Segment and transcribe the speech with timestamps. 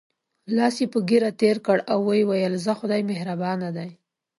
[0.55, 3.89] لاس یې په ږیره تېر کړ او وویل: ځه خدای مهربان دی.